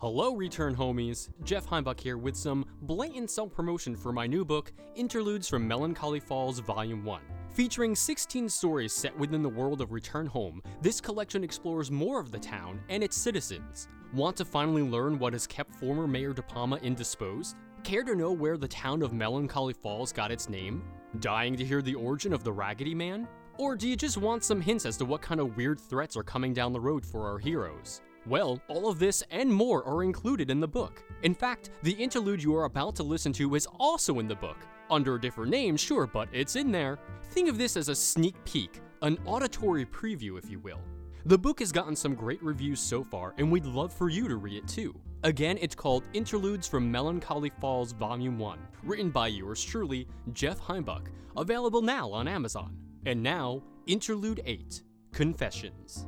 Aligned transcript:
Hello, 0.00 0.32
return 0.32 0.76
homies. 0.76 1.28
Jeff 1.42 1.66
Heimbach 1.66 1.98
here 1.98 2.18
with 2.18 2.36
some 2.36 2.64
blatant 2.82 3.28
self 3.28 3.52
promotion 3.52 3.96
for 3.96 4.12
my 4.12 4.28
new 4.28 4.44
book, 4.44 4.72
Interludes 4.94 5.48
from 5.48 5.66
Melancholy 5.66 6.20
Falls 6.20 6.60
Volume 6.60 7.04
1. 7.04 7.20
Featuring 7.50 7.96
16 7.96 8.48
stories 8.48 8.92
set 8.92 9.18
within 9.18 9.42
the 9.42 9.48
world 9.48 9.80
of 9.80 9.90
Return 9.90 10.26
Home, 10.26 10.62
this 10.80 11.00
collection 11.00 11.42
explores 11.42 11.90
more 11.90 12.20
of 12.20 12.30
the 12.30 12.38
town 12.38 12.78
and 12.88 13.02
its 13.02 13.16
citizens. 13.16 13.88
Want 14.14 14.36
to 14.36 14.44
finally 14.44 14.84
learn 14.84 15.18
what 15.18 15.32
has 15.32 15.48
kept 15.48 15.74
former 15.74 16.06
Mayor 16.06 16.32
De 16.32 16.42
Palma 16.42 16.76
indisposed? 16.76 17.56
Care 17.82 18.04
to 18.04 18.14
know 18.14 18.30
where 18.30 18.56
the 18.56 18.68
town 18.68 19.02
of 19.02 19.12
Melancholy 19.12 19.72
Falls 19.72 20.12
got 20.12 20.30
its 20.30 20.48
name? 20.48 20.80
Dying 21.18 21.56
to 21.56 21.64
hear 21.64 21.82
the 21.82 21.96
origin 21.96 22.32
of 22.32 22.44
the 22.44 22.52
Raggedy 22.52 22.94
Man? 22.94 23.26
Or 23.56 23.74
do 23.74 23.88
you 23.88 23.96
just 23.96 24.16
want 24.16 24.44
some 24.44 24.60
hints 24.60 24.86
as 24.86 24.96
to 24.98 25.04
what 25.04 25.22
kind 25.22 25.40
of 25.40 25.56
weird 25.56 25.80
threats 25.80 26.16
are 26.16 26.22
coming 26.22 26.54
down 26.54 26.72
the 26.72 26.78
road 26.78 27.04
for 27.04 27.28
our 27.28 27.38
heroes? 27.40 28.00
Well, 28.28 28.60
all 28.68 28.90
of 28.90 28.98
this 28.98 29.22
and 29.30 29.50
more 29.50 29.82
are 29.86 30.04
included 30.04 30.50
in 30.50 30.60
the 30.60 30.68
book. 30.68 31.02
In 31.22 31.34
fact, 31.34 31.70
the 31.82 31.92
interlude 31.92 32.42
you 32.42 32.54
are 32.56 32.64
about 32.64 32.94
to 32.96 33.02
listen 33.02 33.32
to 33.34 33.54
is 33.54 33.66
also 33.80 34.18
in 34.18 34.28
the 34.28 34.34
book. 34.34 34.58
Under 34.90 35.14
a 35.14 35.20
different 35.20 35.50
name, 35.50 35.78
sure, 35.78 36.06
but 36.06 36.28
it's 36.30 36.54
in 36.54 36.70
there. 36.70 36.98
Think 37.30 37.48
of 37.48 37.56
this 37.56 37.74
as 37.74 37.88
a 37.88 37.94
sneak 37.94 38.34
peek, 38.44 38.80
an 39.00 39.18
auditory 39.24 39.86
preview, 39.86 40.36
if 40.36 40.50
you 40.50 40.58
will. 40.58 40.80
The 41.24 41.38
book 41.38 41.60
has 41.60 41.72
gotten 41.72 41.96
some 41.96 42.14
great 42.14 42.42
reviews 42.42 42.80
so 42.80 43.02
far, 43.02 43.32
and 43.38 43.50
we'd 43.50 43.64
love 43.64 43.94
for 43.94 44.10
you 44.10 44.28
to 44.28 44.36
read 44.36 44.58
it 44.58 44.68
too. 44.68 44.94
Again, 45.24 45.56
it's 45.62 45.74
called 45.74 46.04
Interludes 46.12 46.68
from 46.68 46.92
Melancholy 46.92 47.50
Falls 47.60 47.92
Volume 47.92 48.38
1, 48.38 48.58
written 48.82 49.08
by 49.08 49.28
yours 49.28 49.64
truly, 49.64 50.06
Jeff 50.34 50.60
Heimbach, 50.60 51.06
available 51.38 51.80
now 51.80 52.10
on 52.12 52.28
Amazon. 52.28 52.76
And 53.06 53.22
now, 53.22 53.62
Interlude 53.86 54.42
8 54.44 54.82
Confessions. 55.12 56.06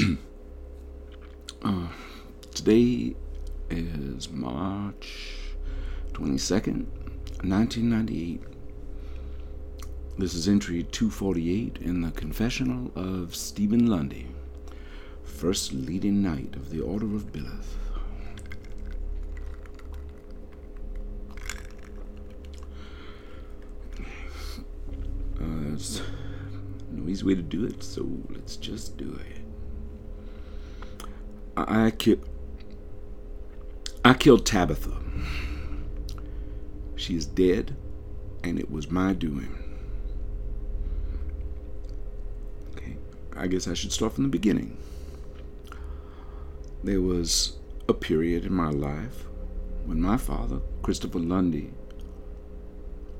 Today 2.54 3.14
is 3.68 4.30
March 4.30 5.36
22nd, 6.12 6.86
1998. 7.42 8.42
This 10.18 10.34
is 10.34 10.48
entry 10.48 10.84
248 10.84 11.78
in 11.82 12.00
the 12.02 12.10
Confessional 12.12 12.90
of 12.94 13.34
Stephen 13.34 13.86
Lundy, 13.86 14.28
first 15.22 15.72
leading 15.72 16.22
knight 16.22 16.54
of 16.56 16.70
the 16.70 16.80
Order 16.80 17.14
of 17.14 17.32
Byleth. 17.32 17.74
Uh, 25.38 25.60
there's 25.62 26.00
no 26.90 27.08
easy 27.08 27.24
way 27.24 27.34
to 27.34 27.42
do 27.42 27.64
it, 27.64 27.82
so 27.82 28.08
let's 28.30 28.56
just 28.56 28.96
do 28.96 29.18
it. 29.28 29.49
I, 31.68 31.90
ki- 31.90 32.20
I 34.04 34.14
killed 34.14 34.46
Tabitha. 34.46 34.96
She 36.96 37.16
is 37.16 37.26
dead, 37.26 37.76
and 38.44 38.58
it 38.58 38.70
was 38.70 38.90
my 38.90 39.12
doing. 39.12 39.56
Okay, 42.72 42.96
I 43.36 43.46
guess 43.46 43.66
I 43.66 43.74
should 43.74 43.92
start 43.92 44.12
from 44.12 44.24
the 44.24 44.30
beginning. 44.30 44.76
There 46.82 47.00
was 47.00 47.56
a 47.88 47.94
period 47.94 48.44
in 48.44 48.54
my 48.54 48.70
life 48.70 49.24
when 49.84 50.00
my 50.00 50.16
father, 50.16 50.60
Christopher 50.82 51.18
Lundy, 51.18 51.72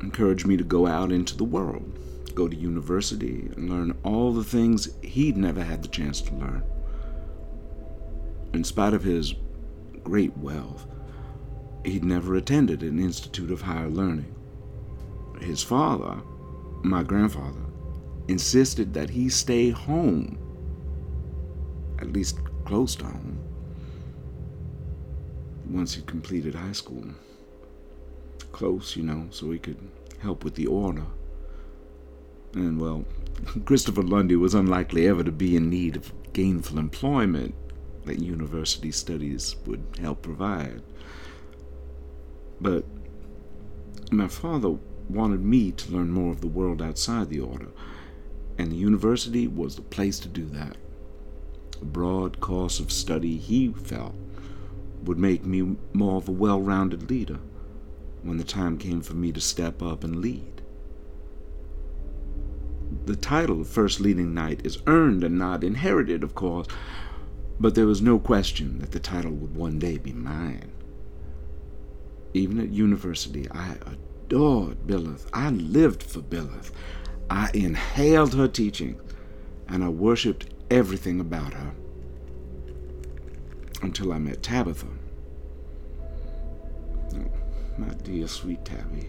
encouraged 0.00 0.46
me 0.46 0.56
to 0.56 0.64
go 0.64 0.86
out 0.86 1.12
into 1.12 1.36
the 1.36 1.44
world, 1.44 1.98
go 2.34 2.48
to 2.48 2.56
university, 2.56 3.50
and 3.56 3.68
learn 3.68 3.98
all 4.02 4.32
the 4.32 4.44
things 4.44 4.88
he'd 5.02 5.36
never 5.36 5.62
had 5.62 5.82
the 5.82 5.88
chance 5.88 6.20
to 6.22 6.34
learn. 6.34 6.62
In 8.52 8.64
spite 8.64 8.94
of 8.94 9.04
his 9.04 9.34
great 10.02 10.36
wealth, 10.36 10.86
he'd 11.84 12.04
never 12.04 12.34
attended 12.34 12.82
an 12.82 12.98
institute 12.98 13.50
of 13.50 13.62
higher 13.62 13.88
learning. 13.88 14.34
His 15.40 15.62
father, 15.62 16.20
my 16.82 17.02
grandfather, 17.02 17.64
insisted 18.28 18.92
that 18.94 19.10
he 19.10 19.28
stay 19.28 19.70
home, 19.70 20.38
at 22.00 22.12
least 22.12 22.38
close 22.64 22.94
to 22.96 23.04
home, 23.04 23.38
once 25.68 25.94
he 25.94 26.02
completed 26.02 26.54
high 26.54 26.72
school. 26.72 27.04
Close, 28.52 28.96
you 28.96 29.04
know, 29.04 29.28
so 29.30 29.50
he 29.50 29.58
could 29.58 29.78
help 30.18 30.42
with 30.42 30.56
the 30.56 30.66
order. 30.66 31.06
And, 32.54 32.80
well, 32.80 33.04
Christopher 33.64 34.02
Lundy 34.02 34.34
was 34.34 34.54
unlikely 34.54 35.06
ever 35.06 35.22
to 35.22 35.30
be 35.30 35.54
in 35.54 35.70
need 35.70 35.96
of 35.96 36.12
gainful 36.32 36.78
employment 36.78 37.54
that 38.10 38.20
university 38.20 38.90
studies 38.90 39.54
would 39.66 39.84
help 40.00 40.22
provide. 40.22 40.82
But 42.60 42.84
my 44.10 44.26
father 44.26 44.76
wanted 45.08 45.40
me 45.44 45.70
to 45.72 45.92
learn 45.92 46.10
more 46.10 46.32
of 46.32 46.40
the 46.40 46.48
world 46.48 46.82
outside 46.82 47.28
the 47.28 47.38
order, 47.38 47.68
and 48.58 48.72
the 48.72 48.76
university 48.76 49.46
was 49.46 49.76
the 49.76 49.82
place 49.82 50.18
to 50.20 50.28
do 50.28 50.44
that. 50.46 50.76
A 51.80 51.84
broad 51.84 52.40
course 52.40 52.80
of 52.80 52.90
study, 52.90 53.36
he 53.36 53.68
felt, 53.68 54.14
would 55.04 55.18
make 55.18 55.44
me 55.44 55.76
more 55.92 56.16
of 56.16 56.28
a 56.28 56.32
well 56.32 56.60
rounded 56.60 57.08
leader 57.08 57.38
when 58.22 58.38
the 58.38 58.44
time 58.44 58.76
came 58.76 59.02
for 59.02 59.14
me 59.14 59.30
to 59.32 59.40
step 59.40 59.82
up 59.82 60.02
and 60.02 60.16
lead. 60.16 60.60
The 63.06 63.16
title 63.16 63.60
of 63.60 63.68
First 63.68 64.00
Leading 64.00 64.34
Knight 64.34 64.66
is 64.66 64.82
earned 64.88 65.22
and 65.22 65.38
not 65.38 65.62
inherited, 65.62 66.24
of 66.24 66.34
course, 66.34 66.66
but 67.60 67.74
there 67.74 67.86
was 67.86 68.00
no 68.00 68.18
question 68.18 68.78
that 68.78 68.90
the 68.90 68.98
title 68.98 69.32
would 69.32 69.54
one 69.54 69.78
day 69.78 69.98
be 69.98 70.12
mine. 70.12 70.72
Even 72.32 72.58
at 72.58 72.70
university, 72.70 73.46
I 73.50 73.76
adored 73.86 74.86
Byleth. 74.86 75.26
I 75.34 75.50
lived 75.50 76.02
for 76.02 76.20
Byleth. 76.20 76.70
I 77.28 77.50
inhaled 77.52 78.34
her 78.34 78.48
teaching, 78.48 78.98
and 79.68 79.84
I 79.84 79.88
worshipped 79.90 80.46
everything 80.70 81.20
about 81.20 81.52
her. 81.52 81.72
Until 83.82 84.12
I 84.12 84.18
met 84.18 84.42
Tabitha. 84.42 84.86
My 87.76 87.88
dear 88.02 88.26
sweet 88.26 88.64
Tabby. 88.64 89.08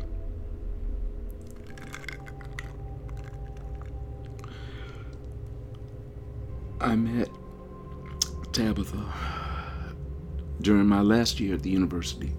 I 6.79 6.95
met 6.95 7.29
Tabitha 8.51 9.05
during 10.61 10.85
my 10.85 11.01
last 11.01 11.39
year 11.39 11.55
at 11.55 11.63
the 11.63 11.69
university. 11.69 12.33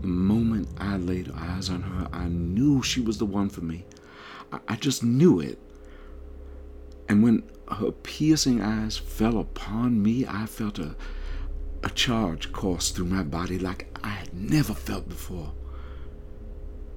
The 0.00 0.06
moment 0.06 0.68
I 0.78 0.96
laid 0.96 1.30
eyes 1.32 1.68
on 1.68 1.82
her, 1.82 2.08
I 2.12 2.28
knew 2.28 2.82
she 2.82 3.00
was 3.00 3.18
the 3.18 3.26
one 3.26 3.48
for 3.48 3.60
me. 3.60 3.84
I, 4.52 4.60
I 4.68 4.76
just 4.76 5.02
knew 5.02 5.40
it. 5.40 5.58
And 7.08 7.22
when 7.22 7.42
her 7.70 7.90
piercing 7.90 8.60
eyes 8.60 8.96
fell 8.96 9.38
upon 9.38 10.02
me, 10.02 10.24
I 10.26 10.46
felt 10.46 10.78
a, 10.78 10.94
a 11.82 11.90
charge 11.90 12.52
course 12.52 12.90
through 12.90 13.06
my 13.06 13.22
body 13.22 13.58
like 13.58 13.88
I 14.04 14.10
had 14.10 14.32
never 14.32 14.74
felt 14.74 15.08
before. 15.08 15.52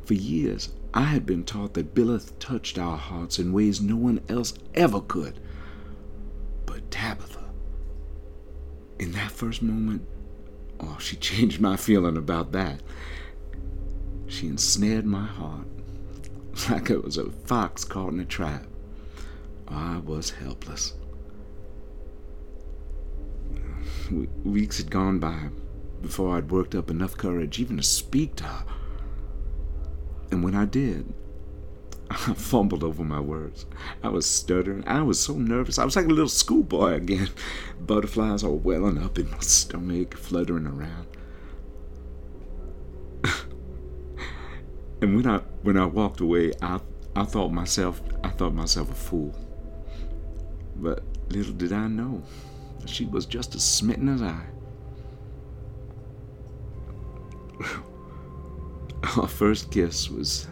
For 0.05 0.13
years, 0.13 0.69
I 0.93 1.03
had 1.03 1.25
been 1.25 1.43
taught 1.43 1.73
that 1.73 1.95
Byleth 1.95 2.37
touched 2.39 2.77
our 2.77 2.97
hearts 2.97 3.39
in 3.39 3.53
ways 3.53 3.81
no 3.81 3.95
one 3.95 4.21
else 4.29 4.53
ever 4.73 5.01
could. 5.01 5.39
Tabitha, 7.11 7.43
in 8.99 9.11
that 9.13 9.31
first 9.31 9.61
moment, 9.61 10.07
oh, 10.79 10.97
she 10.99 11.15
changed 11.17 11.59
my 11.59 11.75
feeling 11.75 12.17
about 12.17 12.51
that. 12.53 12.81
She 14.27 14.47
ensnared 14.47 15.05
my 15.05 15.25
heart, 15.25 15.67
like 16.69 16.89
I 16.89 16.95
was 16.95 17.17
a 17.17 17.29
fox 17.29 17.83
caught 17.83 18.13
in 18.13 18.19
a 18.19 18.25
trap. 18.25 18.65
I 19.67 19.97
was 19.99 20.29
helpless. 20.29 20.93
Weeks 24.43 24.77
had 24.77 24.91
gone 24.91 25.19
by 25.19 25.49
before 26.01 26.35
I'd 26.35 26.51
worked 26.51 26.75
up 26.75 26.89
enough 26.89 27.15
courage 27.15 27.59
even 27.59 27.77
to 27.77 27.83
speak 27.83 28.35
to 28.37 28.43
her. 28.45 28.65
And 30.31 30.43
when 30.43 30.55
I 30.55 30.65
did, 30.65 31.13
I 32.11 32.15
fumbled 32.35 32.83
over 32.83 33.03
my 33.05 33.21
words. 33.21 33.65
I 34.03 34.09
was 34.09 34.29
stuttering. 34.29 34.85
I 34.85 35.01
was 35.01 35.17
so 35.17 35.33
nervous. 35.33 35.79
I 35.79 35.85
was 35.85 35.95
like 35.95 36.05
a 36.05 36.09
little 36.09 36.27
schoolboy 36.27 36.95
again. 36.95 37.29
Butterflies 37.79 38.43
all 38.43 38.57
welling 38.57 39.01
up 39.01 39.17
in 39.17 39.31
my 39.31 39.39
stomach, 39.39 40.17
fluttering 40.17 40.67
around. 40.67 41.07
and 45.01 45.15
when 45.15 45.25
I 45.25 45.37
when 45.61 45.77
I 45.77 45.85
walked 45.85 46.19
away, 46.19 46.51
I 46.61 46.81
I 47.15 47.23
thought 47.23 47.53
myself 47.53 48.01
I 48.25 48.29
thought 48.29 48.53
myself 48.53 48.91
a 48.91 48.95
fool. 48.95 49.33
But 50.75 51.03
little 51.29 51.53
did 51.53 51.71
I 51.71 51.87
know, 51.87 52.23
she 52.87 53.05
was 53.05 53.25
just 53.25 53.55
as 53.55 53.63
smitten 53.63 54.09
as 54.09 54.21
I. 54.21 54.43
Our 59.17 59.27
first 59.29 59.71
kiss 59.71 60.09
was 60.09 60.47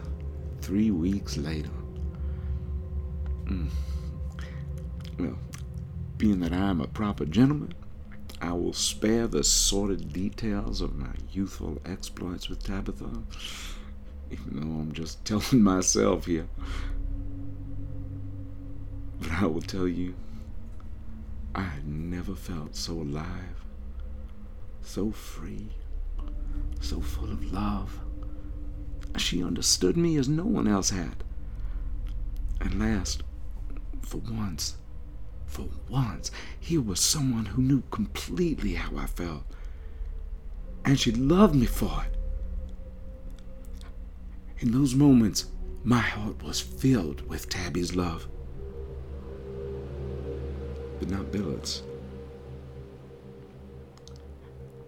three 0.60 0.90
weeks 0.90 1.36
later. 1.36 1.70
Mm. 3.44 3.68
Well, 5.18 5.38
being 6.18 6.40
that 6.40 6.52
I 6.52 6.70
am 6.70 6.80
a 6.80 6.86
proper 6.86 7.24
gentleman, 7.24 7.74
I 8.40 8.52
will 8.52 8.72
spare 8.72 9.26
the 9.26 9.44
sordid 9.44 10.12
details 10.12 10.80
of 10.80 10.94
my 10.96 11.12
youthful 11.30 11.78
exploits 11.84 12.48
with 12.48 12.62
Tabitha, 12.62 13.10
even 14.30 14.60
though 14.60 14.80
I'm 14.80 14.92
just 14.92 15.24
telling 15.24 15.62
myself 15.62 16.26
here. 16.26 16.48
But 19.20 19.32
I 19.32 19.46
will 19.46 19.60
tell 19.60 19.86
you, 19.86 20.14
I 21.54 21.62
had 21.62 21.86
never 21.86 22.34
felt 22.34 22.76
so 22.76 22.94
alive, 22.94 23.64
so 24.82 25.10
free, 25.10 25.68
so 26.80 27.00
full 27.00 27.30
of 27.30 27.52
love. 27.52 28.00
She 29.16 29.42
understood 29.42 29.96
me 29.96 30.16
as 30.16 30.28
no 30.28 30.44
one 30.44 30.68
else 30.68 30.90
had. 30.90 31.24
At 32.60 32.74
last, 32.74 33.22
for 34.02 34.18
once, 34.18 34.76
for 35.46 35.68
once, 35.88 36.30
here 36.58 36.80
was 36.80 37.00
someone 37.00 37.46
who 37.46 37.62
knew 37.62 37.82
completely 37.90 38.74
how 38.74 38.96
I 38.96 39.06
felt. 39.06 39.44
And 40.84 40.98
she 40.98 41.12
loved 41.12 41.54
me 41.54 41.66
for 41.66 42.04
it. 42.06 42.16
In 44.60 44.72
those 44.72 44.94
moments, 44.94 45.46
my 45.84 45.98
heart 45.98 46.42
was 46.42 46.60
filled 46.60 47.26
with 47.28 47.48
Tabby's 47.48 47.96
love. 47.96 48.28
But 50.98 51.08
not 51.10 51.32
Byleth's. 51.32 51.82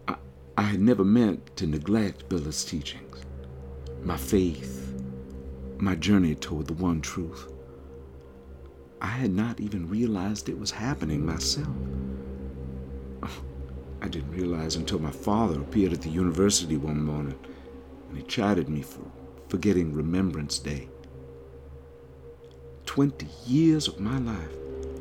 I, 0.07 0.17
I 0.59 0.63
had 0.63 0.81
never 0.81 1.05
meant 1.05 1.57
to 1.57 1.67
neglect 1.67 2.29
Byleth's 2.29 2.65
teachings 2.65 3.13
my 4.05 4.17
faith, 4.17 4.93
my 5.79 5.95
journey 5.95 6.35
toward 6.35 6.67
the 6.67 6.73
one 6.73 7.01
truth. 7.01 7.53
I 9.01 9.07
had 9.07 9.31
not 9.31 9.61
even 9.61 9.89
realized 9.89 10.49
it 10.49 10.59
was 10.59 10.71
happening 10.71 11.25
myself. 11.25 11.69
Oh, 13.23 13.43
I 14.01 14.09
didn't 14.09 14.33
realize 14.33 14.75
until 14.77 14.99
my 14.99 15.11
father 15.11 15.61
appeared 15.61 15.93
at 15.93 16.03
the 16.03 16.09
university 16.09 16.77
one 16.77 17.03
morning 17.03 17.39
and 18.09 18.17
he 18.17 18.25
chided 18.25 18.69
me 18.69 18.83
for 18.83 19.03
forgetting 19.49 19.93
Remembrance 19.93 20.59
Day. 20.59 20.89
Twenty 22.85 23.29
years 23.47 23.87
of 23.87 24.01
my 24.01 24.19
life, 24.19 24.57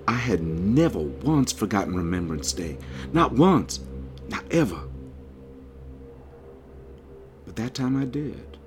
I 0.07 0.13
had 0.13 0.44
never 0.44 1.00
once 1.00 1.51
forgotten 1.51 1.95
Remembrance 1.95 2.53
Day. 2.53 2.77
Not 3.13 3.33
once, 3.33 3.80
not 4.30 4.44
ever. 4.51 4.80
But 7.45 7.56
that 7.56 7.74
time 7.74 7.98
I 7.98 8.06
did 8.06 8.59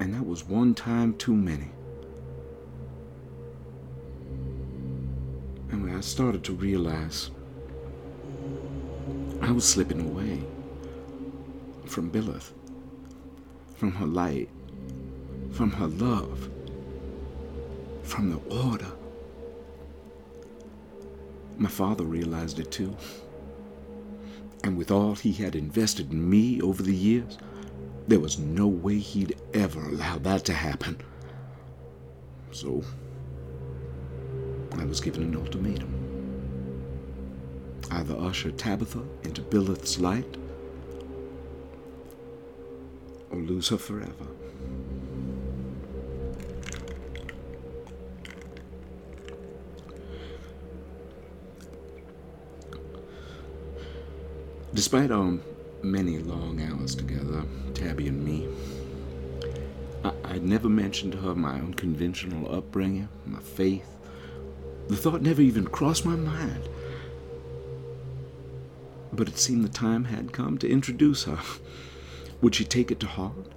and 0.00 0.14
that 0.14 0.26
was 0.26 0.44
one 0.44 0.74
time 0.74 1.14
too 1.16 1.34
many. 1.34 1.70
And 5.70 5.82
when 5.82 5.94
I 5.94 6.00
started 6.00 6.44
to 6.44 6.52
realize 6.52 7.30
I 9.40 9.52
was 9.52 9.66
slipping 9.66 10.00
away 10.00 10.42
from 11.86 12.10
Byleth, 12.10 12.52
from 13.76 13.92
her 13.92 14.06
light, 14.06 14.48
from 15.52 15.70
her 15.72 15.86
love, 15.86 16.50
from 18.02 18.30
the 18.30 18.38
order. 18.64 18.92
My 21.58 21.68
father 21.68 22.04
realized 22.04 22.58
it 22.58 22.70
too. 22.70 22.96
And 24.64 24.76
with 24.76 24.90
all 24.90 25.14
he 25.14 25.32
had 25.32 25.54
invested 25.54 26.12
in 26.12 26.28
me 26.28 26.60
over 26.60 26.82
the 26.82 26.94
years, 26.94 27.38
there 28.08 28.20
was 28.20 28.38
no 28.38 28.66
way 28.66 28.98
he'd 28.98 29.36
ever 29.52 29.80
allow 29.88 30.18
that 30.18 30.44
to 30.44 30.52
happen. 30.52 31.00
So, 32.52 32.82
I 34.78 34.84
was 34.84 35.00
given 35.00 35.22
an 35.22 35.36
ultimatum. 35.36 35.92
Either 37.90 38.16
usher 38.16 38.50
Tabitha 38.50 39.02
into 39.24 39.42
Byleth's 39.42 39.98
light, 39.98 40.36
or 43.30 43.38
lose 43.38 43.68
her 43.68 43.78
forever. 43.78 44.26
Despite 54.74 55.10
um, 55.10 55.42
many 55.82 56.18
long 56.18 56.60
hours 56.60 56.94
together, 56.94 57.44
Tabby 57.74 58.08
and 58.08 58.24
me. 58.24 58.48
I- 60.04 60.34
would 60.34 60.44
never 60.44 60.68
mentioned 60.68 61.12
to 61.12 61.18
her 61.18 61.34
my 61.34 61.54
unconventional 61.58 62.54
upbringing, 62.54 63.08
my 63.24 63.40
faith. 63.40 63.88
The 64.88 64.96
thought 64.96 65.22
never 65.22 65.42
even 65.42 65.66
crossed 65.66 66.04
my 66.04 66.16
mind. 66.16 66.68
But 69.12 69.28
it 69.28 69.38
seemed 69.38 69.64
the 69.64 69.68
time 69.68 70.04
had 70.04 70.32
come 70.32 70.58
to 70.58 70.68
introduce 70.68 71.24
her. 71.24 71.38
Would 72.42 72.54
she 72.54 72.64
take 72.64 72.90
it 72.90 73.00
to 73.00 73.06
heart? 73.06 73.52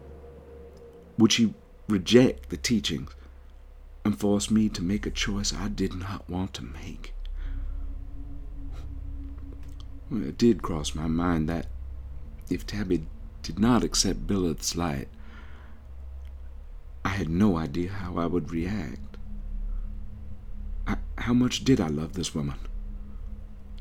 Would 1.17 1.33
she 1.33 1.53
reject 1.87 2.49
the 2.49 2.57
teachings 2.57 3.11
and 4.05 4.17
force 4.17 4.49
me 4.49 4.69
to 4.69 4.81
make 4.81 5.05
a 5.05 5.11
choice 5.11 5.53
I 5.53 5.67
did 5.67 5.93
not 5.93 6.29
want 6.29 6.53
to 6.55 6.63
make? 6.63 7.13
Well, 10.09 10.23
it 10.23 10.37
did 10.37 10.61
cross 10.61 10.95
my 10.95 11.07
mind 11.07 11.49
that 11.49 11.67
if 12.49 12.65
Tabby 12.65 13.05
did 13.43 13.59
not 13.59 13.83
accept 13.83 14.27
Byleth's 14.27 14.75
light, 14.75 15.07
I 17.05 17.09
had 17.09 17.29
no 17.29 17.57
idea 17.57 17.91
how 17.91 18.17
I 18.17 18.25
would 18.25 18.51
react. 18.51 19.17
I, 20.87 20.97
how 21.17 21.33
much 21.33 21.63
did 21.63 21.79
I 21.79 21.87
love 21.87 22.13
this 22.13 22.35
woman? 22.35 22.59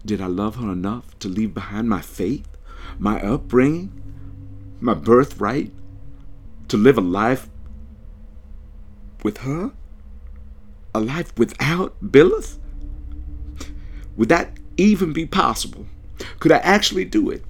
Did 0.04 0.20
I 0.20 0.26
love 0.26 0.56
her 0.56 0.70
enough 0.70 1.18
to 1.18 1.28
leave 1.28 1.54
behind 1.54 1.88
my 1.88 2.00
faith, 2.00 2.46
my 2.98 3.20
upbringing, 3.20 3.92
my 4.80 4.94
birthright, 4.94 5.72
to 6.68 6.76
live 6.76 6.98
a 6.98 7.02
life 7.02 7.48
with 9.22 9.38
her? 9.38 9.72
A 10.94 11.00
life 11.00 11.37
without 11.37 11.96
Byleth? 12.02 12.58
Would 14.16 14.28
that 14.28 14.58
even 14.76 15.12
be 15.12 15.26
possible? 15.26 15.87
Could 16.38 16.52
I 16.52 16.58
actually 16.58 17.04
do 17.04 17.30
it? 17.30 17.44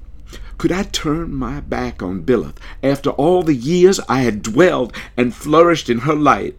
Could 0.59 0.73
I 0.73 0.83
turn 0.83 1.35
my 1.35 1.61
back 1.61 2.03
on 2.03 2.25
Byleth 2.25 2.57
after 2.83 3.11
all 3.11 3.45
the 3.45 3.55
years 3.55 4.01
I 4.09 4.23
had 4.23 4.43
dwelled 4.43 4.93
and 5.17 5.35
flourished 5.35 5.89
in 5.89 6.01
her 6.01 6.15
light? 6.15 6.57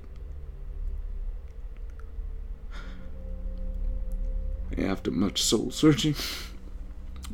After 4.78 5.12
much 5.12 5.44
soul 5.44 5.72
searching, 5.72 6.16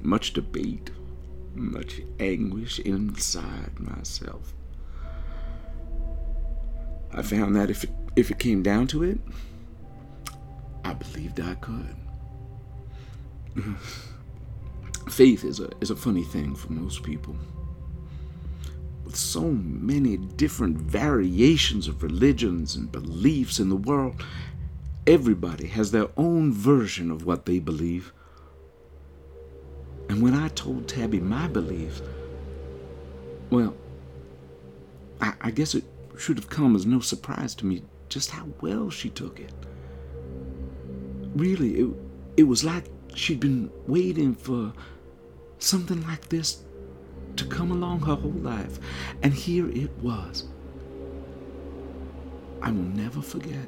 much 0.01 0.33
debate, 0.33 0.89
much 1.53 2.01
anguish 2.19 2.79
inside 2.79 3.79
myself, 3.79 4.53
I 7.11 7.21
found 7.21 7.55
that 7.55 7.69
if 7.69 7.83
it, 7.83 7.91
if 8.15 8.31
it 8.31 8.39
came 8.39 8.63
down 8.63 8.87
to 8.87 9.03
it, 9.03 9.19
I 10.83 10.93
believed 10.93 11.39
I 11.39 11.53
could. 11.55 11.95
faith 15.09 15.43
is 15.43 15.59
a, 15.59 15.69
is 15.81 15.91
a 15.91 15.95
funny 15.95 16.23
thing 16.23 16.55
for 16.55 16.71
most 16.71 17.03
people. 17.03 17.35
With 19.03 19.15
so 19.15 19.41
many 19.41 20.17
different 20.17 20.77
variations 20.77 21.87
of 21.87 22.03
religions 22.03 22.75
and 22.75 22.91
beliefs 22.91 23.59
in 23.59 23.69
the 23.69 23.75
world, 23.75 24.23
everybody 25.05 25.67
has 25.67 25.91
their 25.91 26.07
own 26.17 26.51
version 26.51 27.11
of 27.11 27.25
what 27.25 27.45
they 27.45 27.59
believe. 27.59 28.11
And 30.09 30.21
when 30.21 30.33
I 30.33 30.49
told 30.49 30.87
Tabby 30.87 31.19
my 31.19 31.47
beliefs, 31.47 32.01
well, 33.49 33.75
I, 35.21 35.33
I 35.41 35.51
guess 35.51 35.75
it, 35.75 35.83
should 36.17 36.37
have 36.37 36.49
come 36.49 36.75
as 36.75 36.85
no 36.85 36.99
surprise 36.99 37.55
to 37.55 37.65
me 37.65 37.83
just 38.09 38.31
how 38.31 38.47
well 38.61 38.89
she 38.89 39.09
took 39.09 39.39
it. 39.39 39.53
Really, 41.35 41.81
it, 41.81 41.89
it 42.37 42.43
was 42.43 42.63
like 42.63 42.85
she'd 43.13 43.39
been 43.39 43.69
waiting 43.87 44.33
for 44.33 44.73
something 45.65 46.05
like 46.05 46.29
this 46.29 46.63
to 47.35 47.45
come 47.45 47.71
along 47.71 47.99
her 48.01 48.15
whole 48.15 48.31
life. 48.31 48.79
And 49.23 49.33
here 49.33 49.67
it 49.69 49.91
was. 49.99 50.45
I 52.61 52.69
will 52.71 52.83
never 52.83 53.21
forget 53.21 53.67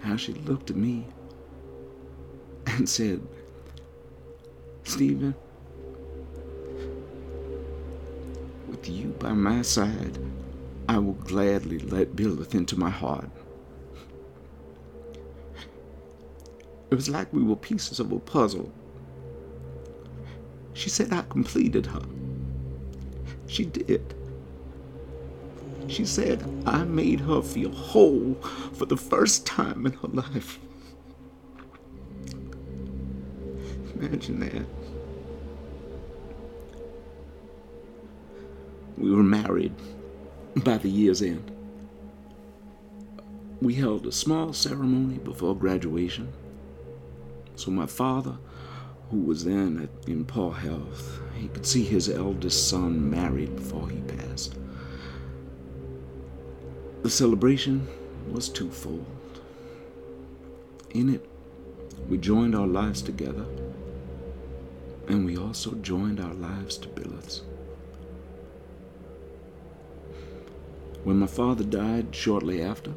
how 0.00 0.16
she 0.16 0.34
looked 0.34 0.70
at 0.70 0.76
me 0.76 1.06
and 2.66 2.88
said, 2.88 3.20
Stephen, 4.84 5.34
with 8.68 8.88
you 8.88 9.08
by 9.18 9.32
my 9.32 9.62
side, 9.62 10.18
I 10.88 10.98
will 10.98 11.14
gladly 11.14 11.78
let 11.78 12.16
Byleth 12.16 12.54
into 12.54 12.78
my 12.78 12.90
heart. 12.90 13.30
It 16.90 16.94
was 16.94 17.08
like 17.08 17.32
we 17.32 17.42
were 17.42 17.56
pieces 17.56 18.00
of 18.00 18.10
a 18.12 18.18
puzzle. 18.18 18.72
She 20.80 20.88
said 20.88 21.12
I 21.12 21.20
completed 21.28 21.84
her. 21.84 22.00
She 23.48 23.66
did. 23.66 24.14
She 25.88 26.06
said 26.06 26.42
I 26.64 26.84
made 26.84 27.20
her 27.20 27.42
feel 27.42 27.70
whole 27.70 28.32
for 28.72 28.86
the 28.86 28.96
first 28.96 29.44
time 29.44 29.84
in 29.84 29.92
her 29.92 30.08
life. 30.08 30.58
Imagine 33.94 34.40
that. 34.40 34.64
We 38.96 39.14
were 39.14 39.22
married 39.22 39.74
by 40.64 40.78
the 40.78 40.88
year's 40.88 41.20
end. 41.20 41.50
We 43.60 43.74
held 43.74 44.06
a 44.06 44.12
small 44.12 44.54
ceremony 44.54 45.18
before 45.18 45.54
graduation. 45.54 46.32
So 47.54 47.70
my 47.70 47.84
father, 47.84 48.38
who 49.10 49.18
was 49.18 49.44
then 49.44 49.80
at, 49.82 50.08
in 50.08 50.24
poor 50.24 50.52
health, 50.52 51.20
he 51.34 51.48
could 51.48 51.66
see 51.66 51.82
his 51.82 52.08
eldest 52.08 52.68
son 52.68 53.10
married 53.10 53.56
before 53.56 53.88
he 53.88 54.00
passed. 54.02 54.54
The 57.02 57.10
celebration 57.10 57.88
was 58.30 58.48
twofold. 58.48 59.06
In 60.90 61.12
it, 61.12 61.28
we 62.08 62.18
joined 62.18 62.54
our 62.54 62.66
lives 62.66 63.02
together, 63.02 63.46
and 65.08 65.24
we 65.24 65.36
also 65.36 65.74
joined 65.76 66.20
our 66.20 66.34
lives 66.34 66.76
to 66.78 66.88
Byleth's. 66.88 67.42
When 71.02 71.18
my 71.18 71.26
father 71.26 71.64
died 71.64 72.14
shortly 72.14 72.62
after, 72.62 72.92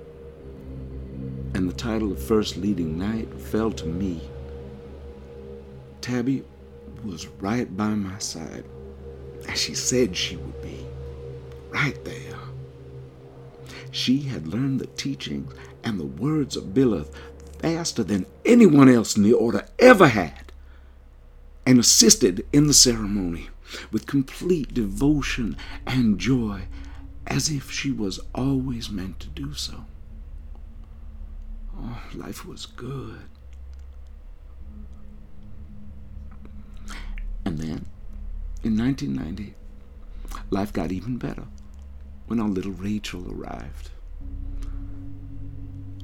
and 1.55 1.69
the 1.69 1.73
title 1.73 2.11
of 2.11 2.21
First 2.21 2.57
Leading 2.57 2.97
Knight 2.97 3.33
fell 3.39 3.71
to 3.71 3.85
me, 3.85 4.21
Tabby 6.03 6.43
was 7.05 7.27
right 7.39 7.75
by 7.77 7.87
my 7.87 8.19
side, 8.19 8.65
as 9.47 9.57
she 9.57 9.73
said 9.73 10.17
she 10.17 10.35
would 10.35 10.61
be, 10.61 10.85
right 11.69 12.03
there. 12.03 12.37
She 13.89 14.19
had 14.19 14.47
learned 14.47 14.81
the 14.81 14.87
teachings 14.87 15.53
and 15.81 15.97
the 15.97 16.05
words 16.05 16.57
of 16.57 16.73
Byleth 16.73 17.09
faster 17.59 18.03
than 18.03 18.25
anyone 18.43 18.89
else 18.89 19.15
in 19.15 19.23
the 19.23 19.31
order 19.31 19.65
ever 19.79 20.09
had, 20.09 20.51
and 21.65 21.79
assisted 21.79 22.45
in 22.51 22.67
the 22.67 22.73
ceremony 22.73 23.49
with 23.89 24.05
complete 24.05 24.73
devotion 24.73 25.55
and 25.87 26.19
joy 26.19 26.63
as 27.25 27.49
if 27.49 27.71
she 27.71 27.91
was 27.91 28.19
always 28.35 28.89
meant 28.89 29.21
to 29.21 29.29
do 29.29 29.53
so. 29.53 29.85
Oh, 31.77 32.01
life 32.13 32.45
was 32.45 32.65
good. 32.65 33.21
And 37.45 37.57
then, 37.57 37.85
in 38.63 38.77
1990, 38.77 39.55
life 40.49 40.73
got 40.73 40.91
even 40.91 41.17
better 41.17 41.45
when 42.27 42.39
our 42.39 42.49
little 42.49 42.71
Rachel 42.71 43.31
arrived. 43.31 43.89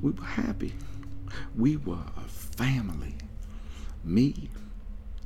We 0.01 0.11
were 0.11 0.25
happy. 0.25 0.73
We 1.55 1.77
were 1.77 2.05
a 2.17 2.27
family. 2.27 3.15
Me, 4.03 4.49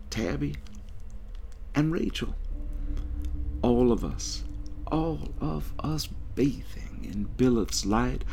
Tabby, 0.10 0.56
and 1.76 1.92
Rachel. 1.92 2.36
All 3.62 3.92
of 3.92 4.04
us 4.04 4.44
all 4.94 5.20
of 5.42 5.74
us 5.80 6.08
bathing 6.36 7.10
in 7.12 7.26
Byleth's 7.36 7.84
light 7.84 8.24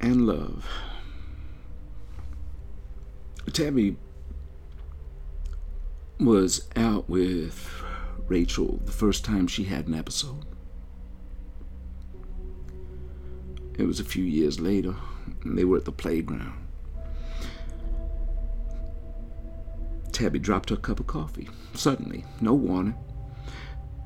and 0.00 0.26
love. 0.26 0.66
Tabby 3.52 3.96
was 6.18 6.68
out 6.76 7.08
with 7.08 7.68
Rachel 8.26 8.80
the 8.84 8.92
first 8.92 9.24
time 9.24 9.46
she 9.46 9.64
had 9.64 9.86
an 9.86 9.94
episode. 9.94 10.44
It 13.78 13.84
was 13.84 14.00
a 14.00 14.04
few 14.04 14.24
years 14.24 14.58
later, 14.58 14.94
and 15.44 15.58
they 15.58 15.64
were 15.64 15.76
at 15.76 15.84
the 15.84 15.92
playground. 15.92 16.66
Tabby 20.12 20.38
dropped 20.38 20.70
her 20.70 20.76
cup 20.76 20.98
of 20.98 21.06
coffee, 21.06 21.50
suddenly, 21.74 22.24
no 22.40 22.54
warning. 22.54 22.94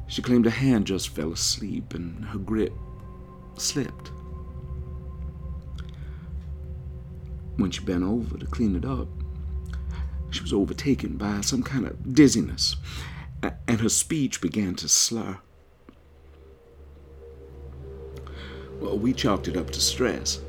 She 0.09 0.23
claimed 0.23 0.45
her 0.45 0.51
hand 0.51 0.89
just 0.89 1.11
fell 1.11 1.33
asleep 1.33 1.95
and 1.95 2.25
her 2.25 2.39
grip 2.39 2.73
slipped. 3.57 4.11
When 7.57 7.71
she 7.71 7.85
bent 7.85 8.03
over 8.03 8.37
to 8.39 8.47
clean 8.47 8.75
it 8.75 8.85
up, 8.85 9.07
she 10.31 10.43
was 10.43 10.53
overtaken 10.53 11.17
by 11.17 11.41
some 11.41 11.63
kind 11.63 11.87
of 11.87 12.15
dizziness, 12.15 12.77
and 13.67 13.81
her 13.81 13.89
speech 13.89 14.41
began 14.41 14.75
to 14.77 14.89
slur. 14.89 15.39
Well, 18.81 18.99
we 18.99 19.13
chalked 19.13 19.49
it 19.49 19.57
up 19.57 19.71
to 19.71 19.81
stress. 19.81 20.41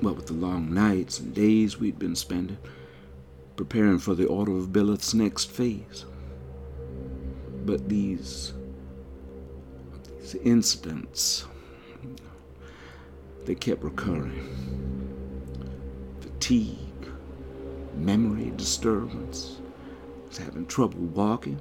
What 0.00 0.16
with 0.16 0.26
the 0.26 0.32
long 0.32 0.72
nights 0.72 1.18
and 1.18 1.34
days 1.34 1.78
we'd 1.78 1.98
been 1.98 2.14
spending 2.14 2.58
preparing 3.58 3.98
for 3.98 4.14
the 4.14 4.24
Order 4.24 4.56
of 4.56 4.72
Byleth's 4.72 5.12
next 5.12 5.50
phase. 5.50 6.06
But 7.66 7.88
these, 7.88 8.52
these 10.20 10.36
incidents, 10.36 11.44
they 13.44 13.56
kept 13.56 13.82
recurring. 13.82 14.46
Fatigue, 16.20 16.78
memory 17.98 18.52
disturbance, 18.56 19.60
was 20.28 20.38
having 20.38 20.66
trouble 20.66 21.00
walking, 21.00 21.60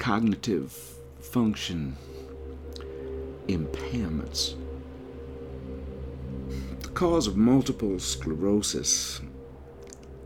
cognitive 0.00 0.72
function 1.20 1.94
impairments. 3.48 4.54
The 6.80 6.88
cause 6.88 7.26
of 7.26 7.36
multiple 7.36 7.98
sclerosis 7.98 9.20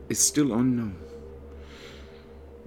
is 0.07 0.19
still 0.19 0.53
unknown. 0.53 0.95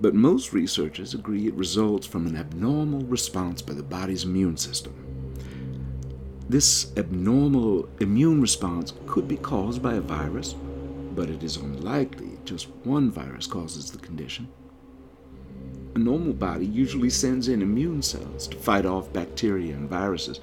But 0.00 0.14
most 0.14 0.52
researchers 0.52 1.14
agree 1.14 1.48
it 1.48 1.54
results 1.54 2.06
from 2.06 2.26
an 2.26 2.36
abnormal 2.36 3.00
response 3.06 3.62
by 3.62 3.74
the 3.74 3.82
body's 3.82 4.24
immune 4.24 4.56
system. 4.56 4.94
This 6.48 6.92
abnormal 6.96 7.90
immune 8.00 8.40
response 8.40 8.94
could 9.06 9.28
be 9.28 9.36
caused 9.36 9.82
by 9.82 9.94
a 9.94 10.00
virus, 10.00 10.54
but 11.14 11.28
it 11.28 11.42
is 11.42 11.58
unlikely 11.58 12.38
just 12.46 12.68
one 12.84 13.10
virus 13.10 13.46
causes 13.46 13.90
the 13.90 13.98
condition. 13.98 14.48
A 15.94 15.98
normal 15.98 16.32
body 16.32 16.64
usually 16.64 17.10
sends 17.10 17.48
in 17.48 17.60
immune 17.60 18.00
cells 18.00 18.46
to 18.48 18.56
fight 18.56 18.86
off 18.86 19.12
bacteria 19.12 19.74
and 19.74 19.90
viruses. 19.90 20.40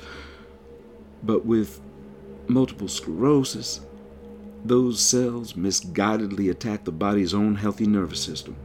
But 1.23 1.43
with 1.43 1.81
multiple 2.47 2.87
sclerosis, 2.87 3.81
those 4.63 4.99
cells 4.99 5.53
misguidedly 5.53 6.51
attack 6.51 6.83
the 6.83 6.91
body's 6.91 7.33
own 7.33 7.55
healthy 7.55 7.87
nervous 7.87 8.21
system. 8.21 8.55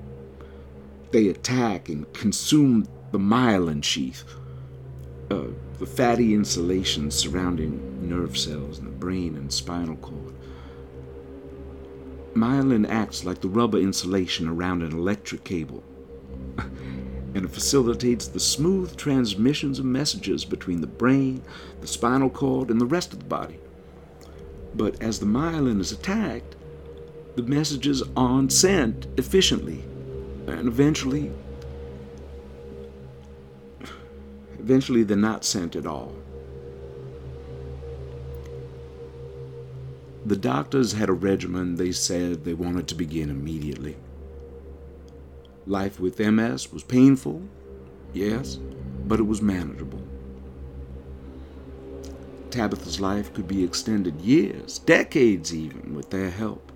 They 1.10 1.28
attack 1.28 1.88
and 1.88 2.12
consume 2.12 2.86
the 3.12 3.18
myelin 3.18 3.82
sheath, 3.82 4.24
uh, 5.30 5.44
the 5.78 5.86
fatty 5.86 6.34
insulation 6.34 7.10
surrounding 7.10 8.08
nerve 8.08 8.36
cells 8.36 8.78
in 8.78 8.84
the 8.84 8.90
brain 8.90 9.36
and 9.36 9.52
spinal 9.52 9.96
cord. 9.96 10.34
Myelin 12.34 12.88
acts 12.88 13.24
like 13.24 13.40
the 13.40 13.48
rubber 13.48 13.78
insulation 13.78 14.48
around 14.48 14.82
an 14.82 14.92
electric 14.92 15.44
cable, 15.44 15.82
and 16.58 17.44
it 17.44 17.50
facilitates 17.50 18.28
the 18.28 18.40
smooth 18.40 18.96
transmissions 18.96 19.78
of 19.78 19.84
messages 19.84 20.44
between 20.44 20.80
the 20.80 20.86
brain, 20.86 21.42
the 21.80 21.86
spinal 21.86 22.30
cord, 22.30 22.70
and 22.70 22.80
the 22.80 22.86
rest 22.86 23.12
of 23.12 23.18
the 23.20 23.24
body. 23.24 23.58
But 24.74 25.00
as 25.02 25.18
the 25.18 25.26
myelin 25.26 25.80
is 25.80 25.92
attacked, 25.92 26.56
the 27.36 27.42
messages 27.42 28.02
aren't 28.16 28.52
sent 28.52 29.06
efficiently 29.16 29.84
and 30.46 30.68
eventually 30.68 31.32
Eventually, 34.60 35.02
they're 35.02 35.16
not 35.16 35.44
sent 35.44 35.74
at 35.74 35.86
all. 35.86 36.14
The 40.26 40.36
doctors 40.36 40.92
had 40.92 41.08
a 41.08 41.14
regimen 41.14 41.76
they 41.76 41.92
said 41.92 42.44
they 42.44 42.52
wanted 42.52 42.86
to 42.88 42.94
begin 42.94 43.30
immediately. 43.30 43.96
Life 45.66 45.98
with 45.98 46.18
MS 46.18 46.70
was 46.72 46.84
painful, 46.84 47.42
yes, 48.12 48.58
but 49.06 49.18
it 49.18 49.22
was 49.22 49.40
manageable. 49.40 50.02
Tabitha's 52.50 53.00
life 53.00 53.32
could 53.32 53.48
be 53.48 53.64
extended 53.64 54.20
years, 54.20 54.78
decades 54.80 55.54
even, 55.54 55.94
with 55.94 56.10
their 56.10 56.30
help. 56.30 56.70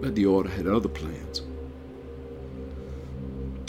But 0.00 0.14
the 0.14 0.24
order 0.24 0.48
had 0.48 0.66
other 0.66 0.88
plans. 0.88 1.42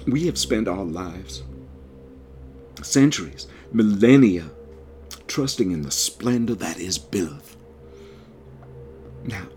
We 0.08 0.28
have 0.28 0.38
spent 0.38 0.68
our 0.68 0.84
lives, 0.84 1.42
centuries, 2.84 3.48
millennia, 3.72 4.52
trusting 5.28 5.72
in 5.72 5.82
the 5.82 5.92
splendor 5.92 6.54
that 6.56 6.80
is 6.80 7.00
Byleth. 7.00 7.56
Now, 9.24 9.48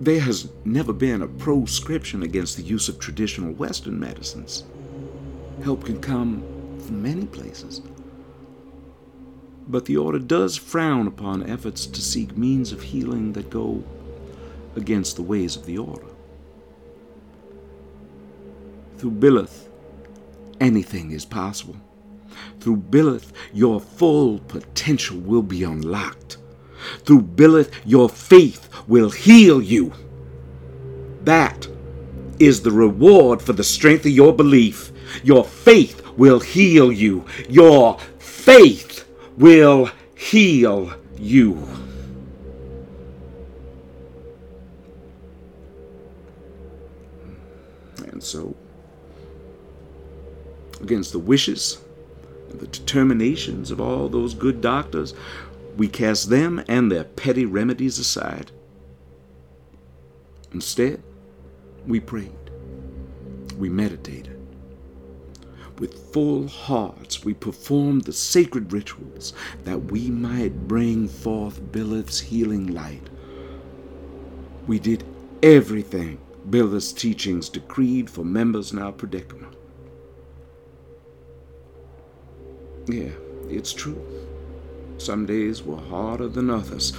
there 0.00 0.20
has 0.20 0.48
never 0.64 0.92
been 0.92 1.22
a 1.22 1.26
proscription 1.26 2.22
against 2.22 2.56
the 2.56 2.62
use 2.62 2.88
of 2.88 3.00
traditional 3.00 3.52
Western 3.52 3.98
medicines. 3.98 4.64
Help 5.64 5.84
can 5.84 6.00
come 6.00 6.42
from 6.78 7.02
many 7.02 7.26
places. 7.26 7.80
But 9.66 9.86
the 9.86 9.96
Order 9.96 10.20
does 10.20 10.56
frown 10.56 11.08
upon 11.08 11.48
efforts 11.48 11.86
to 11.86 12.00
seek 12.00 12.36
means 12.36 12.70
of 12.70 12.82
healing 12.82 13.32
that 13.32 13.50
go 13.50 13.82
against 14.76 15.16
the 15.16 15.22
ways 15.22 15.56
of 15.56 15.66
the 15.66 15.78
Order. 15.78 16.06
Through 18.98 19.12
Byleth, 19.12 19.68
anything 20.60 21.10
is 21.10 21.24
possible. 21.24 21.76
Through 22.60 22.78
Byleth, 22.78 23.32
your 23.52 23.80
full 23.80 24.38
potential 24.40 25.18
will 25.18 25.42
be 25.42 25.62
unlocked. 25.62 26.38
Through 27.04 27.22
Byleth, 27.22 27.72
your 27.84 28.08
faith 28.08 28.68
will 28.86 29.10
heal 29.10 29.60
you. 29.60 29.92
That 31.24 31.68
is 32.38 32.62
the 32.62 32.70
reward 32.70 33.42
for 33.42 33.52
the 33.52 33.64
strength 33.64 34.06
of 34.06 34.12
your 34.12 34.34
belief. 34.34 34.92
Your 35.22 35.44
faith 35.44 36.06
will 36.16 36.40
heal 36.40 36.92
you. 36.92 37.24
Your 37.48 37.98
faith 38.18 39.06
will 39.36 39.90
heal 40.14 40.92
you. 41.18 41.68
And 47.98 48.22
so, 48.22 48.56
against 50.80 51.12
the 51.12 51.18
wishes 51.18 51.78
and 52.50 52.60
the 52.60 52.66
determinations 52.66 53.70
of 53.70 53.80
all 53.80 54.08
those 54.08 54.34
good 54.34 54.60
doctors, 54.60 55.14
we 55.76 55.88
cast 55.88 56.30
them 56.30 56.62
and 56.68 56.90
their 56.90 57.04
petty 57.04 57.44
remedies 57.44 57.98
aside. 57.98 58.50
Instead, 60.52 61.02
we 61.86 62.00
prayed. 62.00 62.32
We 63.58 63.68
meditated. 63.68 64.38
With 65.78 66.12
full 66.12 66.48
hearts, 66.48 67.24
we 67.24 67.34
performed 67.34 68.04
the 68.04 68.12
sacred 68.12 68.72
rituals 68.72 69.34
that 69.64 69.90
we 69.90 70.08
might 70.08 70.66
bring 70.66 71.08
forth 71.08 71.60
Byleth's 71.72 72.20
healing 72.20 72.68
light. 72.68 73.10
We 74.66 74.78
did 74.78 75.04
everything 75.42 76.18
Byleth's 76.48 76.92
teachings 76.92 77.48
decreed 77.48 78.08
for 78.08 78.24
members 78.24 78.72
in 78.72 78.78
our 78.78 78.92
predicament. 78.92 79.55
Yeah, 82.86 83.10
it's 83.48 83.72
true. 83.72 84.00
Some 84.98 85.26
days 85.26 85.62
were 85.62 85.80
harder 85.80 86.28
than 86.28 86.50
others. 86.50 86.92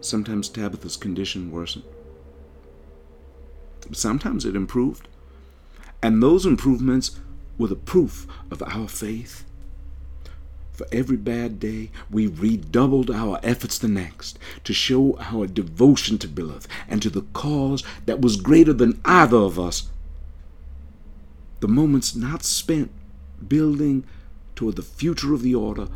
Sometimes 0.00 0.48
Tabitha's 0.48 0.96
condition 0.96 1.50
worsened. 1.50 1.84
Sometimes 3.92 4.44
it 4.44 4.56
improved. 4.56 5.08
And 6.02 6.22
those 6.22 6.44
improvements 6.44 7.18
were 7.56 7.68
the 7.68 7.76
proof 7.76 8.26
of 8.50 8.62
our 8.62 8.88
faith. 8.88 9.44
For 10.72 10.86
every 10.90 11.16
bad 11.16 11.60
day, 11.60 11.90
we 12.10 12.26
redoubled 12.26 13.10
our 13.10 13.38
efforts 13.44 13.78
the 13.78 13.88
next 13.88 14.40
to 14.64 14.72
show 14.72 15.16
our 15.20 15.46
devotion 15.46 16.18
to 16.18 16.28
Byleth 16.28 16.66
and 16.88 17.00
to 17.00 17.10
the 17.10 17.22
cause 17.32 17.84
that 18.06 18.20
was 18.20 18.36
greater 18.36 18.72
than 18.72 19.00
either 19.04 19.36
of 19.36 19.58
us. 19.58 19.88
The 21.60 21.68
moments 21.68 22.16
not 22.16 22.42
spent 22.42 22.90
building 23.48 24.04
toward 24.56 24.76
the 24.76 24.82
future 24.82 25.34
of 25.34 25.42
the 25.42 25.54
order 25.54 25.88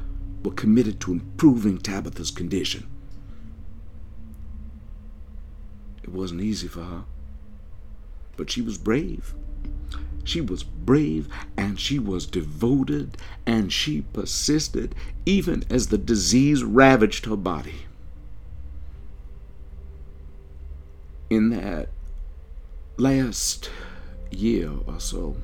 were 0.42 0.52
committed 0.52 1.00
to 1.00 1.12
improving 1.12 1.78
Tabitha's 1.78 2.30
condition. 2.30 2.88
It 6.02 6.10
wasn't 6.10 6.40
easy 6.40 6.68
for 6.68 6.84
her, 6.84 7.04
but 8.36 8.50
she 8.50 8.62
was 8.62 8.78
brave. 8.78 9.34
She 10.24 10.40
was 10.40 10.62
brave 10.62 11.28
and 11.56 11.80
she 11.80 11.98
was 11.98 12.26
devoted 12.26 13.16
and 13.46 13.72
she 13.72 14.02
persisted 14.12 14.94
even 15.24 15.64
as 15.70 15.86
the 15.86 15.98
disease 15.98 16.62
ravaged 16.62 17.24
her 17.24 17.36
body. 17.36 17.86
In 21.30 21.50
that 21.50 21.88
last 22.96 23.70
year 24.30 24.70
or 24.86 25.00
so, 25.00 25.36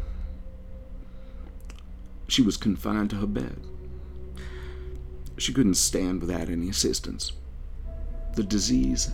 she 2.34 2.42
was 2.42 2.56
confined 2.56 3.10
to 3.10 3.16
her 3.16 3.28
bed. 3.28 3.56
She 5.38 5.52
couldn't 5.52 5.74
stand 5.74 6.20
without 6.20 6.48
any 6.48 6.68
assistance. 6.68 7.32
The 8.34 8.42
disease 8.42 9.12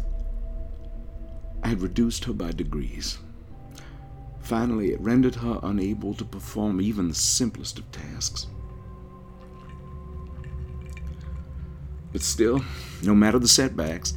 had 1.63 1.83
reduced 1.83 2.25
her 2.25 2.33
by 2.33 2.53
degrees. 2.53 3.19
Finally, 4.41 4.93
it 4.93 5.01
rendered 5.03 5.35
her 5.35 5.61
unable 5.63 6.15
to 6.15 6.25
perform 6.25 6.81
even 6.81 7.09
the 7.09 7.15
simplest 7.15 7.79
of 7.79 7.93
tasks. 7.93 8.47
But 12.13 12.23
still, 12.23 12.65
no 13.03 13.15
matter 13.15 13.39
the 13.39 13.49
setbacks, 13.49 14.15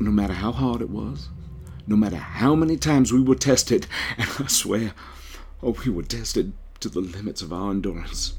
no 0.00 0.10
matter 0.10 0.34
how 0.34 0.50
hard 0.50 0.82
it 0.82 0.90
was, 0.90 1.28
no 1.86 1.94
matter 1.94 2.16
how 2.16 2.56
many 2.56 2.76
times 2.76 3.12
we 3.12 3.20
were 3.20 3.36
tested, 3.36 3.86
and 4.18 4.28
I 4.40 4.48
swear, 4.48 4.94
oh, 5.62 5.76
we 5.84 5.92
were 5.92 6.02
tested 6.02 6.52
to 6.86 7.00
the 7.00 7.16
limits 7.16 7.42
of 7.42 7.52
our 7.52 7.72
endurance. 7.72 8.34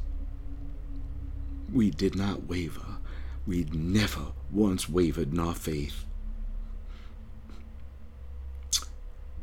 We 1.73 1.89
did 1.89 2.15
not 2.15 2.47
waver. 2.47 2.97
We 3.45 3.65
never 3.73 4.27
once 4.51 4.87
wavered 4.87 5.33
in 5.33 5.39
our 5.39 5.53
faith. 5.53 6.05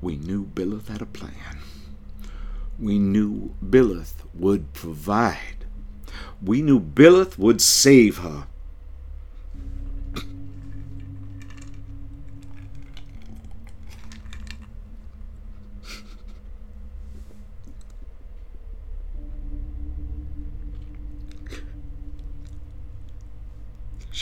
We 0.01 0.17
knew 0.17 0.47
Byleth 0.47 0.89
had 0.89 1.03
a 1.03 1.07
plan. 1.07 1.59
We 2.79 2.99
knew 2.99 3.55
Byleth 3.63 4.15
would 4.33 4.73
provide. 4.73 5.67
We 6.43 6.63
knew 6.63 6.81
Byleth 6.81 7.37
would 7.37 7.61
save 7.61 8.19
her. 8.19 8.47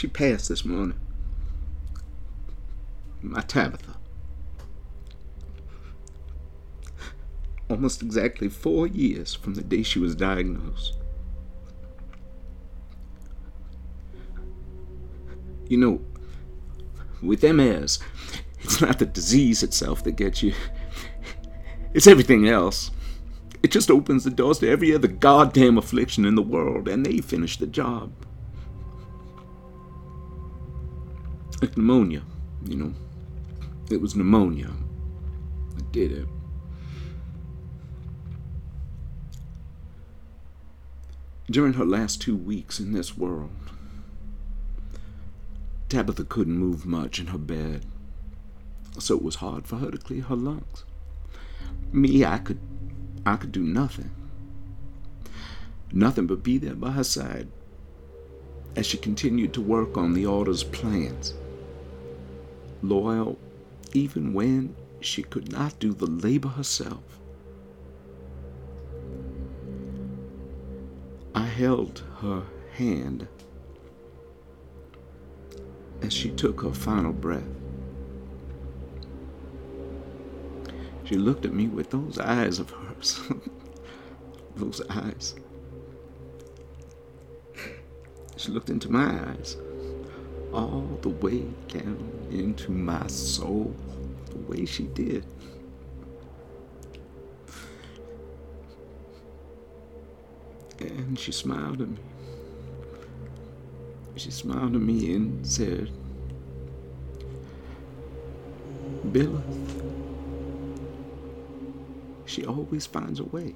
She 0.03 0.09
passed 0.09 0.49
this 0.49 0.65
morning. 0.65 0.99
My 3.21 3.39
Tabitha. 3.39 3.95
Almost 7.69 8.01
exactly 8.01 8.49
four 8.49 8.85
years 8.85 9.33
from 9.33 9.53
the 9.53 9.63
day 9.63 9.81
she 9.81 9.99
was 9.99 10.13
diagnosed. 10.13 10.97
You 15.69 15.77
know, 15.77 16.01
with 17.21 17.41
MS, 17.41 17.99
it's 18.59 18.81
not 18.81 18.99
the 18.99 19.05
disease 19.05 19.63
itself 19.63 20.03
that 20.03 20.17
gets 20.17 20.43
you, 20.43 20.53
it's 21.93 22.07
everything 22.07 22.45
else. 22.45 22.91
It 23.63 23.71
just 23.71 23.89
opens 23.89 24.25
the 24.25 24.31
doors 24.31 24.59
to 24.59 24.69
every 24.69 24.93
other 24.93 25.07
goddamn 25.07 25.77
affliction 25.77 26.25
in 26.25 26.35
the 26.35 26.41
world, 26.41 26.89
and 26.89 27.05
they 27.05 27.19
finish 27.19 27.55
the 27.55 27.67
job. 27.67 28.11
Like 31.63 31.77
pneumonia, 31.77 32.21
you 32.65 32.75
know. 32.75 32.93
It 33.89 34.01
was 34.01 34.17
pneumonia 34.17 34.69
I 35.77 35.81
did 35.93 36.11
it. 36.11 36.27
During 41.49 41.73
her 41.73 41.85
last 41.85 42.21
two 42.21 42.35
weeks 42.35 42.81
in 42.81 42.91
this 42.91 43.17
world, 43.17 43.51
Tabitha 45.87 46.25
couldn't 46.25 46.57
move 46.57 46.85
much 46.85 47.17
in 47.17 47.27
her 47.27 47.37
bed. 47.37 47.85
so 48.99 49.15
it 49.15 49.23
was 49.23 49.35
hard 49.35 49.65
for 49.65 49.77
her 49.77 49.89
to 49.89 49.97
clear 49.97 50.23
her 50.23 50.35
lungs. 50.35 50.83
Me, 51.93 52.25
I 52.25 52.39
could 52.39 52.59
I 53.25 53.37
could 53.37 53.53
do 53.53 53.63
nothing. 53.63 54.11
Nothing 55.93 56.27
but 56.27 56.43
be 56.43 56.57
there 56.57 56.75
by 56.75 56.91
her 56.91 57.05
side 57.05 57.47
as 58.75 58.85
she 58.85 58.97
continued 58.97 59.53
to 59.53 59.61
work 59.61 59.97
on 59.97 60.13
the 60.13 60.25
order's 60.25 60.65
plans. 60.65 61.33
Loyal 62.83 63.39
even 63.93 64.33
when 64.33 64.75
she 64.99 65.23
could 65.23 65.51
not 65.51 65.79
do 65.79 65.93
the 65.93 66.05
labor 66.05 66.49
herself. 66.49 67.19
I 71.35 71.45
held 71.45 72.03
her 72.21 72.43
hand 72.73 73.27
as 76.01 76.13
she 76.13 76.29
took 76.29 76.61
her 76.61 76.73
final 76.73 77.13
breath. 77.13 77.43
She 81.05 81.15
looked 81.15 81.45
at 81.45 81.53
me 81.53 81.67
with 81.67 81.89
those 81.91 82.17
eyes 82.17 82.59
of 82.59 82.69
hers. 82.69 83.21
those 84.55 84.81
eyes. 84.89 85.35
She 88.35 88.51
looked 88.51 88.69
into 88.69 88.91
my 88.91 89.29
eyes, 89.29 89.57
all 90.53 90.99
the 91.01 91.09
way 91.09 91.41
down 91.67 92.27
into 92.31 92.71
my 92.71 93.05
soul, 93.07 93.75
the 94.29 94.37
way 94.39 94.65
she 94.65 94.83
did. 94.83 95.25
And 100.79 101.17
she 101.17 101.31
smiled 101.31 101.81
at 101.81 101.89
me. 101.89 101.97
She 104.15 104.31
smiled 104.31 104.75
at 104.75 104.81
me 104.81 105.13
and 105.13 105.45
said, 105.45 105.89
Byleth, 109.07 109.83
she 112.25 112.45
always 112.45 112.85
finds 112.85 113.19
a 113.19 113.25
way. 113.25 113.55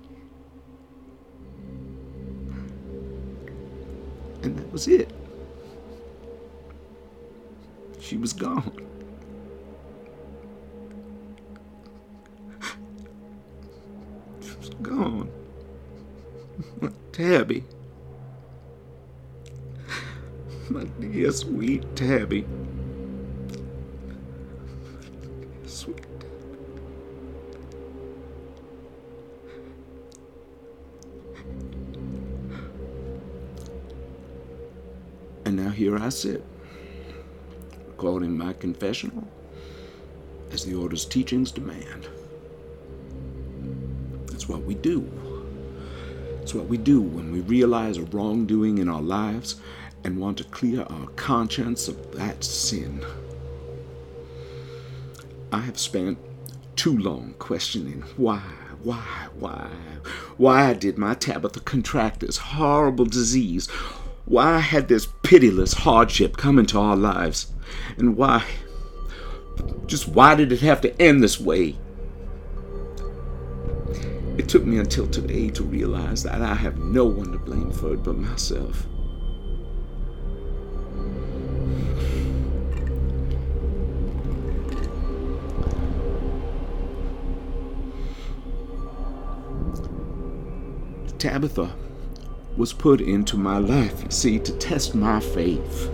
And 4.43 4.57
that 4.57 4.71
was 4.71 4.87
it. 4.87 5.16
She 8.07 8.15
was 8.15 8.31
gone. 8.31 8.71
She 14.39 14.55
was 14.55 14.69
gone. 14.81 15.29
My 16.79 16.89
Tabby. 17.11 17.65
My 20.69 20.85
dear 21.01 21.33
sweet 21.33 21.83
Tabby. 21.97 22.45
Sweet. 25.65 25.99
And 35.43 35.57
now 35.57 35.71
here 35.71 35.97
I 35.97 36.07
sit, 36.07 36.45
recording 37.97 38.37
my 38.37 38.53
confessional 38.53 39.27
as 40.51 40.63
the 40.63 40.75
order's 40.75 41.03
teachings 41.03 41.51
demand. 41.51 42.07
That's 44.27 44.47
what 44.47 44.61
we 44.61 44.75
do. 44.75 45.11
It's 46.43 46.53
what 46.53 46.67
we 46.67 46.77
do 46.77 47.01
when 47.01 47.31
we 47.31 47.39
realize 47.39 47.97
a 47.97 48.03
wrongdoing 48.03 48.77
in 48.77 48.87
our 48.87 49.01
lives 49.01 49.55
and 50.03 50.19
want 50.19 50.37
to 50.37 50.43
clear 50.43 50.83
our 50.83 51.07
conscience 51.15 51.87
of 51.87 52.11
that 52.11 52.43
sin. 52.43 53.03
I 55.51 55.61
have 55.61 55.79
spent 55.79 56.19
too 56.75 56.95
long 56.95 57.33
questioning 57.39 58.03
why, 58.15 58.43
why, 58.83 59.27
why, 59.39 59.71
why 60.37 60.75
did 60.75 60.99
my 60.99 61.15
Tabitha 61.15 61.61
contract 61.61 62.19
this 62.19 62.37
horrible 62.37 63.05
disease? 63.05 63.67
Why 64.25 64.59
had 64.59 64.87
this 64.87 65.07
pitiless 65.27 65.73
hardship 65.73 66.37
come 66.37 66.57
into 66.57 66.79
our 66.79 66.95
lives? 66.95 67.47
And 67.97 68.15
why, 68.15 68.45
just 69.85 70.07
why 70.07 70.35
did 70.35 70.53
it 70.53 70.61
have 70.61 70.79
to 70.81 71.01
end 71.01 71.21
this 71.21 71.37
way? 71.37 71.75
It 74.37 74.47
took 74.47 74.63
me 74.63 74.77
until 74.77 75.05
today 75.05 75.49
to 75.49 75.63
realize 75.63 76.23
that 76.23 76.41
I 76.41 76.55
have 76.55 76.77
no 76.77 77.03
one 77.03 77.33
to 77.33 77.39
blame 77.39 77.73
for 77.73 77.93
it 77.93 78.03
but 78.03 78.15
myself. 78.15 78.85
Tabitha 91.19 91.75
was 92.57 92.73
put 92.73 92.99
into 92.99 93.37
my 93.37 93.59
life, 93.59 94.03
you 94.03 94.09
see, 94.09 94.39
to 94.39 94.51
test 94.57 94.95
my 94.95 95.19
faith. 95.19 95.89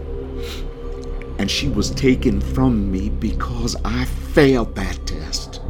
And 1.38 1.52
she 1.52 1.68
was 1.68 1.92
taken 1.92 2.40
from 2.40 2.90
me 2.90 3.10
because 3.10 3.76
I 3.84 4.06
failed 4.06 4.74
that 4.76 5.06
test. 5.06 5.62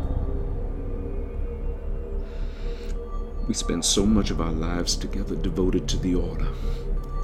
We 3.48 3.54
spent 3.54 3.84
so 3.84 4.06
much 4.06 4.30
of 4.30 4.40
our 4.40 4.52
lives 4.52 4.96
together 4.96 5.36
devoted 5.36 5.90
to 5.90 5.98
the 5.98 6.16
order, 6.16 6.48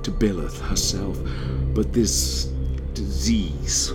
to 0.03 0.11
Byleth 0.11 0.59
herself, 0.59 1.17
but 1.73 1.93
this 1.93 2.45
disease 2.93 3.93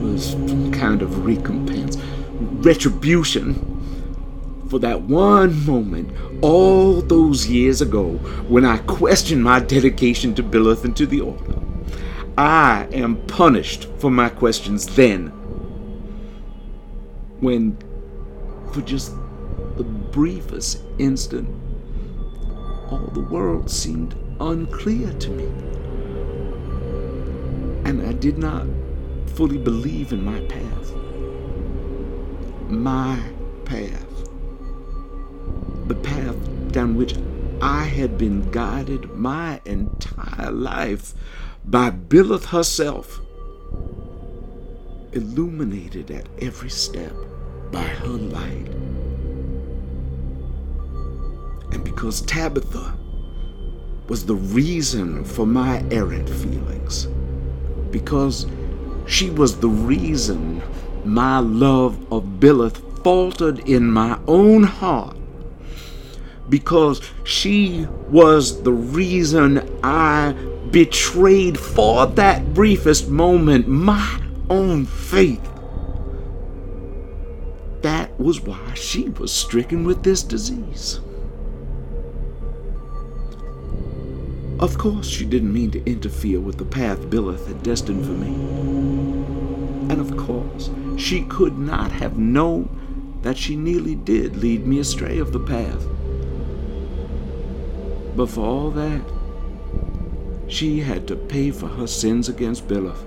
was 0.00 0.30
some 0.30 0.72
kind 0.72 1.02
of 1.02 1.26
recompense, 1.26 1.96
retribution 2.64 3.75
for 4.68 4.78
that 4.80 5.02
one 5.02 5.64
moment 5.64 6.10
all 6.42 7.00
those 7.00 7.46
years 7.46 7.80
ago 7.80 8.12
when 8.48 8.64
I 8.64 8.78
questioned 8.78 9.42
my 9.42 9.60
dedication 9.60 10.34
to 10.34 10.42
Byleth 10.42 10.84
and 10.84 10.96
to 10.96 11.06
the 11.06 11.20
order. 11.20 11.60
I 12.38 12.86
am 12.92 13.16
punished 13.26 13.88
for 13.98 14.10
my 14.10 14.28
questions 14.28 14.86
then. 14.86 15.28
When, 17.40 17.78
for 18.72 18.82
just 18.82 19.14
the 19.76 19.84
briefest 19.84 20.82
instant, 20.98 21.48
all 22.90 23.10
the 23.12 23.20
world 23.20 23.70
seemed 23.70 24.14
unclear 24.40 25.12
to 25.12 25.30
me. 25.30 25.44
And 27.88 28.06
I 28.06 28.12
did 28.12 28.36
not 28.36 28.66
fully 29.26 29.58
believe 29.58 30.12
in 30.12 30.24
my 30.24 30.40
path. 30.40 30.92
My 32.68 33.18
path 33.64 34.15
the 35.86 35.94
path 35.94 36.36
down 36.72 36.96
which 36.96 37.14
I 37.62 37.84
had 37.84 38.18
been 38.18 38.50
guided 38.50 39.10
my 39.12 39.60
entire 39.64 40.50
life 40.50 41.14
by 41.64 41.90
Byleth 41.90 42.46
herself, 42.46 43.20
illuminated 45.12 46.10
at 46.10 46.28
every 46.40 46.70
step 46.70 47.14
by 47.72 47.82
her 47.82 48.08
light. 48.08 48.68
And 51.72 51.82
because 51.82 52.20
Tabitha 52.22 52.94
was 54.08 54.26
the 54.26 54.34
reason 54.34 55.24
for 55.24 55.46
my 55.46 55.82
errant 55.90 56.28
feelings, 56.28 57.06
because 57.90 58.46
she 59.06 59.30
was 59.30 59.58
the 59.58 59.68
reason 59.68 60.62
my 61.04 61.38
love 61.38 61.96
of 62.12 62.24
Byleth 62.38 62.82
faltered 63.02 63.60
in 63.68 63.90
my 63.90 64.18
own 64.26 64.62
heart, 64.62 65.15
because 66.48 67.00
she 67.24 67.86
was 68.08 68.62
the 68.62 68.72
reason 68.72 69.80
I 69.82 70.32
betrayed 70.70 71.58
for 71.58 72.06
that 72.06 72.54
briefest 72.54 73.08
moment 73.08 73.68
my 73.68 74.20
own 74.50 74.86
faith. 74.86 75.42
That 77.82 78.18
was 78.18 78.40
why 78.40 78.74
she 78.74 79.08
was 79.10 79.32
stricken 79.32 79.84
with 79.84 80.02
this 80.02 80.22
disease. 80.22 81.00
Of 84.58 84.78
course, 84.78 85.06
she 85.06 85.26
didn't 85.26 85.52
mean 85.52 85.70
to 85.72 85.84
interfere 85.84 86.40
with 86.40 86.56
the 86.56 86.64
path 86.64 86.98
Byleth 87.10 87.46
had 87.46 87.62
destined 87.62 88.06
for 88.06 88.12
me. 88.12 88.28
And 89.92 90.00
of 90.00 90.16
course, 90.16 90.70
she 90.96 91.24
could 91.24 91.58
not 91.58 91.92
have 91.92 92.16
known 92.16 93.20
that 93.22 93.36
she 93.36 93.54
nearly 93.54 93.94
did 93.94 94.36
lead 94.36 94.66
me 94.66 94.78
astray 94.78 95.18
of 95.18 95.32
the 95.32 95.40
path. 95.40 95.86
But 98.16 98.30
for 98.30 98.40
all 98.40 98.70
that, 98.70 99.02
she 100.48 100.80
had 100.80 101.06
to 101.08 101.16
pay 101.16 101.50
for 101.50 101.68
her 101.68 101.86
sins 101.86 102.30
against 102.30 102.66
Byleth 102.66 103.04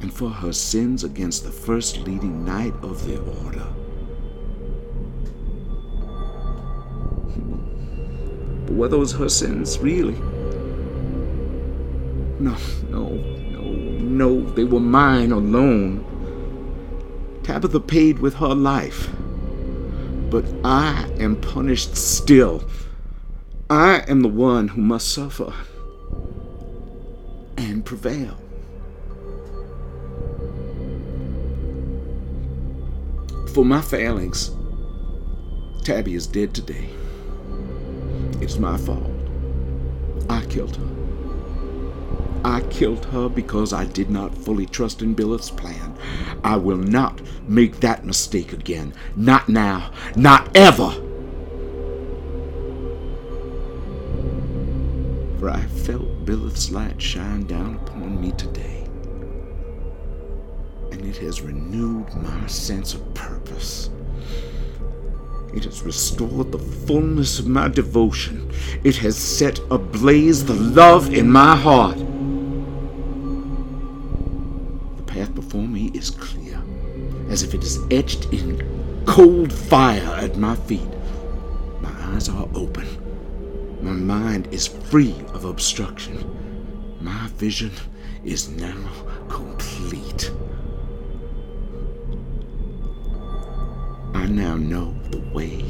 and 0.00 0.12
for 0.12 0.30
her 0.30 0.52
sins 0.52 1.02
against 1.02 1.42
the 1.42 1.50
first 1.50 1.98
leading 1.98 2.44
knight 2.44 2.74
of 2.82 3.04
the 3.04 3.18
order. 3.44 3.66
But 8.66 8.74
were 8.74 8.88
those 8.88 9.12
her 9.12 9.28
sins, 9.28 9.78
really? 9.80 10.14
No, 12.38 12.56
no, 12.90 13.08
no, 13.08 13.62
no, 13.62 14.40
they 14.52 14.64
were 14.64 14.80
mine 14.80 15.32
alone. 15.32 16.04
Tabitha 17.42 17.80
paid 17.80 18.20
with 18.20 18.34
her 18.34 18.54
life. 18.54 19.10
But 20.30 20.44
I 20.64 21.10
am 21.18 21.36
punished 21.36 21.96
still. 21.96 22.62
I 23.72 24.04
am 24.06 24.20
the 24.20 24.28
one 24.28 24.68
who 24.68 24.82
must 24.82 25.08
suffer 25.08 25.50
and 27.56 27.82
prevail. 27.82 28.36
For 33.54 33.64
my 33.64 33.80
failings, 33.80 34.50
Tabby 35.84 36.16
is 36.16 36.26
dead 36.26 36.52
today. 36.54 36.90
It's 38.42 38.58
my 38.58 38.76
fault. 38.76 39.10
I 40.28 40.44
killed 40.50 40.76
her. 40.76 40.88
I 42.44 42.60
killed 42.68 43.06
her 43.06 43.30
because 43.30 43.72
I 43.72 43.86
did 43.86 44.10
not 44.10 44.36
fully 44.36 44.66
trust 44.66 45.00
in 45.00 45.14
Byleth's 45.14 45.50
plan. 45.50 45.96
I 46.44 46.56
will 46.56 46.76
not 46.76 47.22
make 47.48 47.80
that 47.80 48.04
mistake 48.04 48.52
again. 48.52 48.92
Not 49.16 49.48
now. 49.48 49.92
Not 50.14 50.54
ever. 50.54 51.01
I 55.52 55.60
felt 55.66 56.24
Byleth's 56.24 56.70
light 56.70 57.00
shine 57.00 57.44
down 57.44 57.74
upon 57.74 58.18
me 58.18 58.32
today. 58.32 58.84
And 60.90 61.04
it 61.04 61.18
has 61.18 61.42
renewed 61.42 62.06
my 62.14 62.46
sense 62.46 62.94
of 62.94 63.12
purpose. 63.12 63.90
It 65.54 65.64
has 65.64 65.82
restored 65.82 66.52
the 66.52 66.58
fullness 66.58 67.38
of 67.38 67.46
my 67.48 67.68
devotion. 67.68 68.50
It 68.82 68.96
has 68.96 69.18
set 69.18 69.60
ablaze 69.70 70.46
the 70.46 70.54
love 70.54 71.12
in 71.12 71.30
my 71.30 71.54
heart. 71.54 71.98
The 74.96 75.02
path 75.02 75.34
before 75.34 75.68
me 75.68 75.90
is 75.92 76.08
clear, 76.08 76.62
as 77.28 77.42
if 77.42 77.52
it 77.52 77.62
is 77.62 77.78
etched 77.90 78.32
in 78.32 79.04
cold 79.04 79.52
fire 79.52 80.14
at 80.16 80.38
my 80.38 80.56
feet. 80.56 80.88
My 81.82 81.92
eyes 82.14 82.30
are 82.30 82.48
open. 82.54 83.01
My 83.82 83.90
mind 83.90 84.46
is 84.52 84.68
free 84.68 85.12
of 85.34 85.44
obstruction. 85.44 86.96
My 87.00 87.26
vision 87.36 87.72
is 88.24 88.48
now 88.48 88.78
complete. 89.28 90.30
I 94.14 94.26
now 94.26 94.56
know 94.56 94.94
the 95.10 95.18
way 95.34 95.64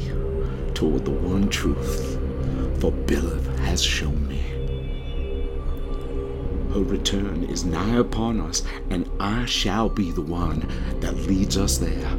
toward 0.75 1.05
the 1.05 1.11
one 1.11 1.49
truth, 1.49 2.19
for 2.79 2.91
Byleth 2.91 3.57
has 3.59 3.81
shown 3.81 4.27
me. 4.27 4.41
Her 6.71 6.83
return 6.83 7.45
is 7.45 7.65
nigh 7.65 7.97
upon 7.97 8.39
us, 8.41 8.61
and 8.91 9.09
I 9.19 9.45
shall 9.45 9.89
be 9.89 10.11
the 10.11 10.21
one 10.21 10.67
that 10.99 11.15
leads 11.15 11.57
us 11.57 11.79
there. 11.79 12.15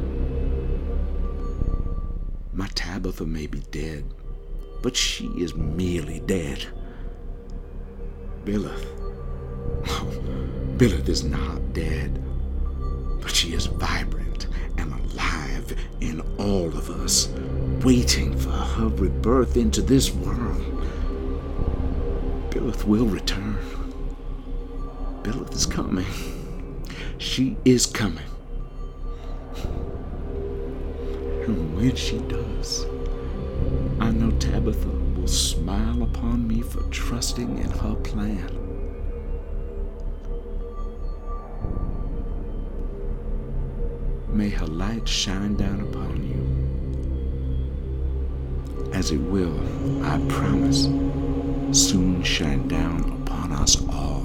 My 2.51 2.67
Tabitha 2.75 3.25
may 3.25 3.47
be 3.47 3.59
dead, 3.71 4.13
but 4.81 4.95
she 4.95 5.27
is 5.37 5.55
merely 5.55 6.19
dead. 6.21 6.65
Byleth, 8.43 8.85
oh, 9.87 10.13
Byleth 10.77 11.09
is 11.09 11.23
not 11.23 11.73
dead, 11.73 12.21
but 13.21 13.33
she 13.35 13.53
is 13.53 13.65
vibrant 13.65 14.47
and 14.77 14.93
alive 14.93 15.75
in 16.01 16.21
all 16.37 16.67
of 16.67 16.89
us, 16.89 17.29
waiting 17.83 18.37
for 18.37 18.51
her 18.51 18.87
rebirth 18.89 19.57
into 19.57 19.81
this 19.81 20.11
world. 20.13 20.63
Byleth 22.51 22.83
will 22.85 23.05
return. 23.05 23.57
Byleth 25.23 25.53
is 25.55 25.65
coming. 25.65 26.05
She 27.17 27.57
is 27.65 27.85
coming. 27.85 28.23
And 31.45 31.75
when 31.75 31.95
she 31.95 32.19
does, 32.19 32.85
I 33.99 34.11
know 34.11 34.31
Tabitha 34.39 34.89
will 35.15 35.27
smile 35.27 36.03
upon 36.03 36.47
me 36.47 36.61
for 36.61 36.81
trusting 36.89 37.57
in 37.57 37.69
her 37.69 37.95
plan. 37.95 38.49
May 44.29 44.49
her 44.49 44.67
light 44.67 45.07
shine 45.07 45.55
down 45.55 45.81
upon 45.81 46.23
you. 46.23 46.35
As 48.93 49.11
it 49.11 49.21
will, 49.21 49.59
I 50.03 50.19
promise, 50.27 50.89
soon 51.71 52.21
shine 52.23 52.67
down 52.67 53.21
upon 53.21 53.51
us 53.53 53.77
all. 53.89 54.24